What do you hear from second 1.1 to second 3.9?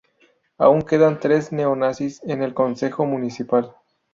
tres neonazis en el concejo municipal.